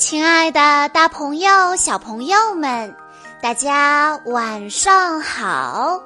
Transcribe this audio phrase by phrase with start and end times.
[0.00, 2.96] 亲爱的，大朋友、小朋友们，
[3.42, 6.00] 大家晚上好！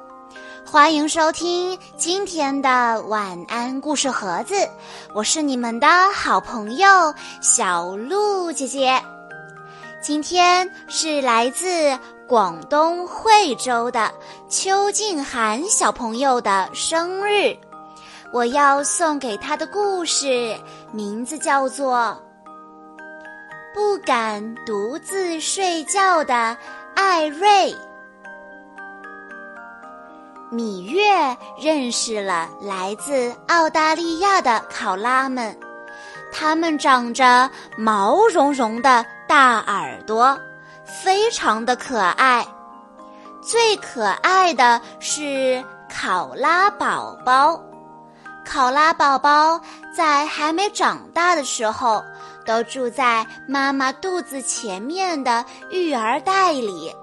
[0.65, 4.53] 欢迎收听今天的晚安故事盒子，
[5.13, 6.87] 我是你们的好朋友
[7.39, 9.01] 小鹿姐姐。
[10.01, 14.11] 今天是来自广东惠州的
[14.49, 17.55] 邱静涵小朋友的生日，
[18.33, 20.53] 我要送给他的故事
[20.91, 22.21] 名字叫做。
[23.75, 26.55] 不敢独自睡觉的
[26.95, 27.75] 艾瑞，
[30.49, 35.59] 米月认识了来自澳大利亚的考拉们，
[36.31, 40.39] 它们长着毛茸茸的大耳朵，
[40.85, 42.47] 非常的可爱。
[43.41, 45.61] 最可爱的是
[45.93, 47.61] 考拉宝宝。
[48.45, 49.59] 考拉宝宝
[49.93, 52.01] 在还没长大的时候，
[52.45, 56.93] 都住在妈妈肚子前面的育儿袋里。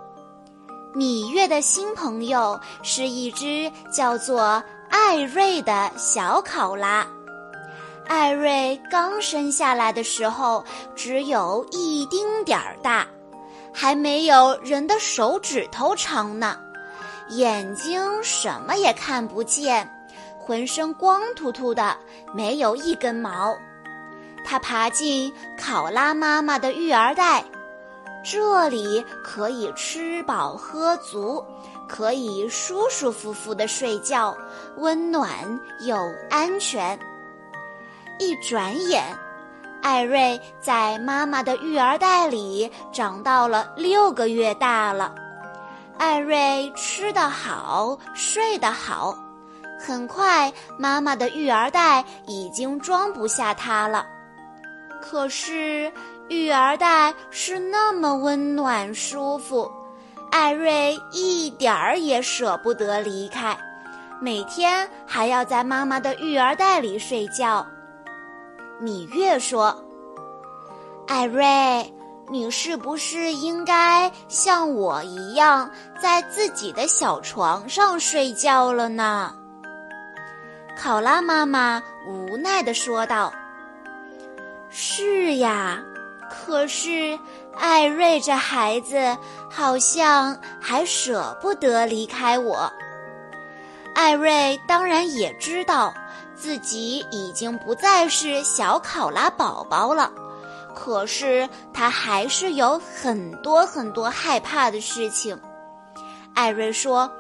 [0.95, 7.07] 米月的新朋友是一只叫做艾瑞的小考拉。
[8.07, 10.63] 艾瑞刚生下来的时候
[10.95, 13.07] 只有一丁点儿大，
[13.73, 16.59] 还没有人的手指头长呢，
[17.31, 19.89] 眼睛什么也看不见。
[20.39, 21.97] 浑身光秃秃的，
[22.35, 23.57] 没有一根毛。
[24.45, 27.45] 他爬进考拉妈妈的育儿袋，
[28.25, 31.45] 这里可以吃饱喝足，
[31.89, 34.37] 可以舒舒服服的睡觉，
[34.77, 35.29] 温暖
[35.81, 35.97] 又
[36.31, 36.99] 安全。
[38.19, 39.03] 一转眼，
[39.83, 45.15] 艾瑞在妈妈的育儿袋里长到了六个月大了。
[45.99, 49.17] 艾瑞吃得好，睡得好。
[49.85, 54.07] 很快，妈妈的育儿袋已经装不下它了。
[55.13, 55.93] 可是，
[56.31, 59.71] 育儿袋是那么温暖舒服，
[60.31, 63.55] 艾瑞一点儿也舍不得离开，
[64.23, 67.67] 每天还要在妈妈的育儿袋里睡觉。
[68.81, 69.85] 米月说
[71.07, 71.45] ：“艾瑞，
[72.31, 75.71] 你是不是应该像我一样，
[76.01, 79.35] 在自己的小床上睡觉了呢？”
[80.75, 83.31] 考拉妈妈无奈地说道
[84.75, 85.83] ：“是呀，
[86.31, 87.19] 可是
[87.55, 89.19] 艾瑞这孩子
[89.51, 92.73] 好像还舍不得离开我。
[93.95, 95.93] 艾瑞当然也知道
[96.35, 100.11] 自己已经不再是小考拉宝宝了，
[100.75, 105.39] 可是他还是有很多很多害怕的事情。”
[106.35, 107.11] 艾瑞说。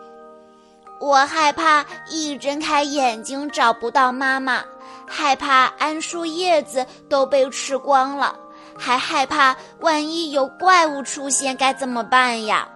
[1.01, 4.63] 我害怕一睁开眼睛找不到妈妈，
[5.07, 8.35] 害怕桉树叶子都被吃光了，
[8.77, 12.69] 还害怕万一有怪物出现该怎么办呀？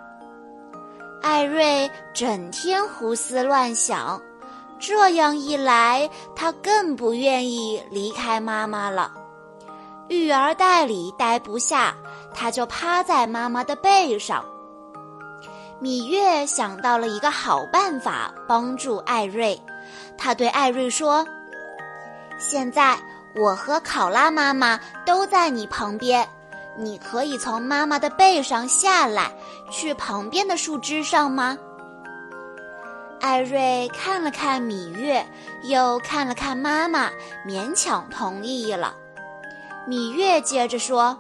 [1.23, 4.21] 艾瑞整天胡思乱想，
[4.79, 9.13] 这样一来，他更不愿意离开妈妈了。
[10.09, 11.95] 育儿袋里待不下，
[12.33, 14.45] 他就趴在妈妈的背上。
[15.81, 19.61] 米月想到了一个好办法，帮助艾瑞。
[20.17, 21.27] 他对艾瑞说
[22.39, 22.99] ：“现在
[23.35, 26.27] 我和考拉妈妈都在你旁边，
[26.79, 29.31] 你可以从妈妈的背上下来，
[29.71, 31.57] 去旁边的树枝上吗？”
[33.21, 35.27] 艾瑞看了看芈月，
[35.65, 37.11] 又看了看妈妈，
[37.47, 38.95] 勉强同意了。
[39.89, 41.19] 芈月接着说：“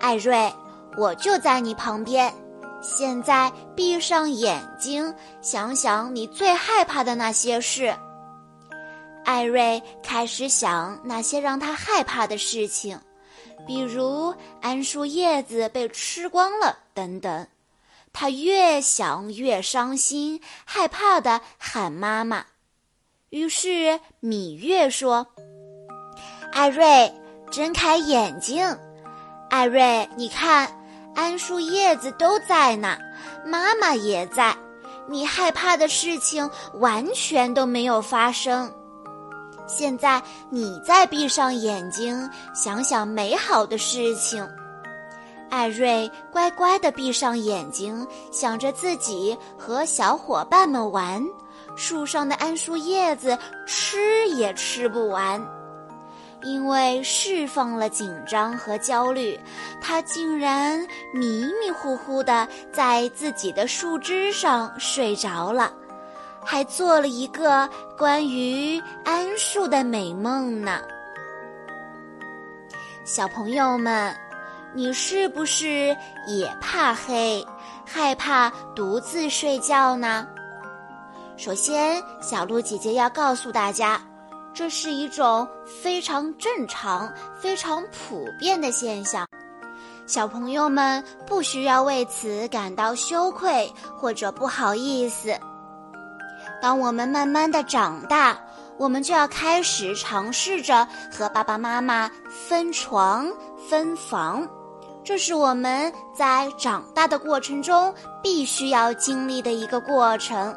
[0.00, 0.52] 艾瑞，
[0.96, 2.32] 我就在你旁边。”
[2.82, 7.94] 现在闭上眼睛，想想你最害怕的那些事。
[9.30, 12.98] 艾瑞开始想那些让他害怕的事情，
[13.64, 17.46] 比如桉树叶子被吃光了等等。
[18.12, 22.44] 他越想越伤心，害怕的喊妈妈。
[23.28, 25.28] 于是米月说
[26.50, 27.14] ：“艾瑞，
[27.52, 28.76] 睁开眼睛。
[29.48, 30.76] 艾瑞，你看。”
[31.14, 32.98] 桉树叶子都在呢，
[33.46, 34.56] 妈妈也在，
[35.08, 38.72] 你害怕的事情完全都没有发生。
[39.70, 40.20] 现在
[40.50, 44.46] 你再闭上眼睛，想想美好的事情。
[45.48, 51.24] 艾瑞乖乖地闭上眼睛，想着自己和小伙伴们玩，
[51.76, 55.40] 树上的桉树叶子吃也吃不完。
[56.42, 59.38] 因为释放了紧张和焦虑，
[59.82, 60.80] 他竟然
[61.12, 65.70] 迷迷糊糊的在自己的树枝上睡着了，
[66.44, 70.80] 还做了一个关于桉树的美梦呢。
[73.04, 74.14] 小朋友们，
[74.74, 75.96] 你是不是
[76.26, 77.44] 也怕黑，
[77.84, 80.26] 害怕独自睡觉呢？
[81.36, 84.00] 首先，小鹿姐姐要告诉大家，
[84.52, 89.26] 这是一种非常正常、非常普遍的现象。
[90.06, 95.34] 小朋友们不需要为此感到羞愧或者不好意思。
[96.60, 98.36] 当我们慢慢的长大，
[98.76, 103.26] 我们就要开始尝试着和爸爸妈妈分床
[103.68, 104.48] 分房，
[105.02, 110.56] 这是我们在长大的过程中必须要经历的一个过程。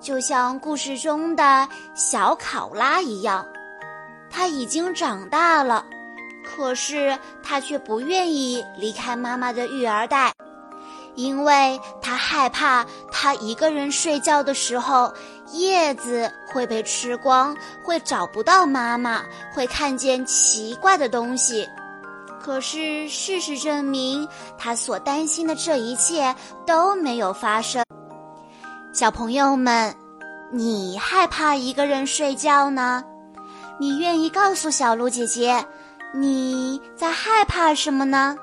[0.00, 3.44] 就像故事中的小考拉一样，
[4.30, 5.84] 他已经长大了。
[6.42, 10.32] 可是他却不愿意离开妈妈的育儿袋，
[11.14, 15.12] 因为他害怕他一个人睡觉的时候，
[15.52, 19.22] 叶子会被吃光，会找不到妈妈，
[19.52, 21.68] 会看见奇怪的东西。
[22.42, 24.26] 可是事实证明，
[24.56, 26.34] 他所担心的这一切
[26.66, 27.84] 都没有发生。
[28.92, 29.94] 小朋友们，
[30.50, 33.04] 你害怕一个人睡觉呢？
[33.78, 35.64] 你愿意告诉小鹿姐姐？
[36.14, 38.36] 你在害怕什么呢？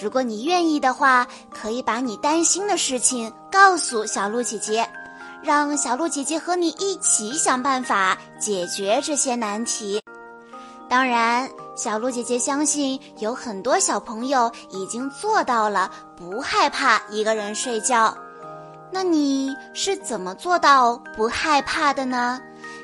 [0.00, 4.88] 如果你愿意的话，可以把你担心的事情告诉小鹿姐姐，
[5.42, 10.00] 让小鹿姐姐和你一起想办法解决这些难题。
[10.88, 18.16] 当然，小鹿姐姐相信有很多小朋友已经做到了不害怕一个人睡觉。
[18.90, 22.40] 那你是怎么做到不害怕的呢？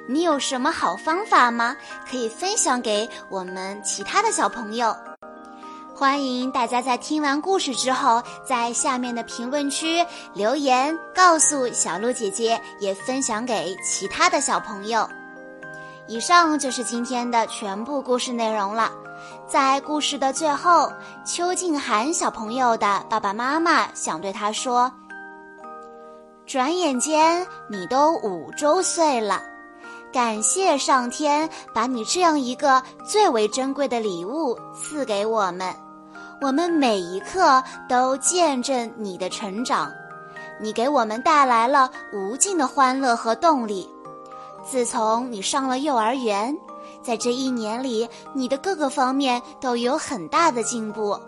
[0.06, 1.74] 你有什么好方法吗？
[2.10, 4.94] 可以分享给我们其他的小朋友。
[5.96, 10.04] 欢迎大家在听完故事之后，在下面的评论区
[10.34, 15.08] 留言，告诉小鹿姐姐，也分享给其他的小朋友。
[16.08, 18.90] 以上就是今天的全部故事内容了。
[19.46, 20.92] 在故事的最后，
[21.24, 24.90] 邱静涵小朋友的爸爸妈妈想对他说
[26.44, 29.40] ：“转眼间，你都五周岁了。”
[30.12, 35.74] 感谢上天把你这样一个最为珍贵的礼物赐给我们，
[36.44, 39.90] 我们每一刻都见证你的成长，
[40.60, 43.88] 你给我们带来了无尽的欢乐和动力。
[44.62, 46.54] 自从你上了幼儿园，
[47.02, 51.18] 在这一年里，你的各个方面都有很大的进步，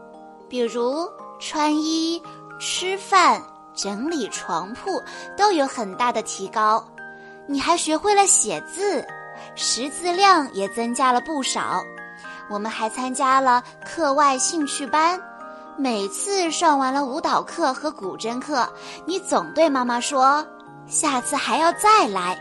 [0.50, 1.08] 比如
[1.38, 2.22] 穿衣、
[2.60, 3.42] 吃饭、
[3.74, 5.00] 整理床铺
[5.34, 6.84] 都有很大的提高。
[7.46, 9.02] 你还学会了写字，
[9.54, 11.82] 识字量也增加了不少。
[12.48, 15.20] 我们还参加了课外兴趣班，
[15.76, 18.68] 每次上完了舞蹈课和古筝课，
[19.04, 20.46] 你总对妈妈说
[20.86, 22.40] ：“下次还要再来。”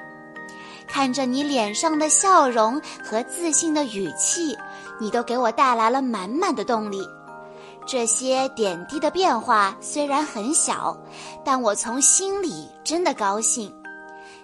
[0.88, 4.56] 看着你脸上的笑容和自信的语气，
[5.00, 7.08] 你都给我带来了满满的动力。
[7.88, 10.96] 这些点滴的变化虽然很小，
[11.44, 13.74] 但我从心里真的高兴。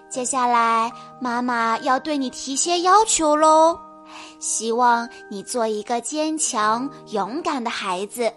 [0.08, 3.78] 接下来，妈妈要对你提些要求喽。
[4.38, 8.32] 希望你做一个坚强、勇敢的孩子。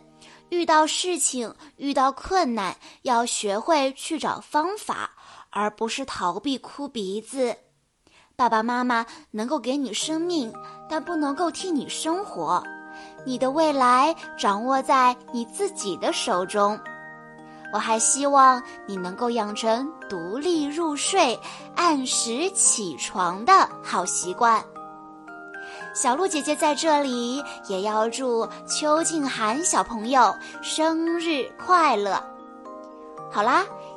[0.49, 5.09] 遇到事情、遇到困难，要学会去找方法，
[5.49, 7.55] 而不是逃避、哭鼻子。
[8.35, 10.53] 爸爸妈妈能够给你生命，
[10.89, 12.63] 但不能够替你生活。
[13.25, 16.79] 你的未来掌握在你自己的手中。
[17.73, 21.37] 我还希望你能够养成独立入睡、
[21.75, 24.63] 按时起床的好习惯。
[25.95, 32.21] 小鹿姐姐在这里也要祝邱静涵小朋友生日快乐。
[33.31, 33.65] 好啦。